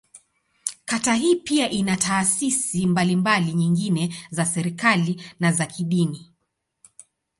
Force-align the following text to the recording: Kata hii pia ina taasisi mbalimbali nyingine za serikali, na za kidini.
Kata 0.85 1.13
hii 1.15 1.35
pia 1.35 1.69
ina 1.69 1.97
taasisi 1.97 2.87
mbalimbali 2.87 3.53
nyingine 3.53 4.15
za 4.29 4.45
serikali, 4.45 5.21
na 5.39 5.51
za 5.51 5.65
kidini. 5.65 6.31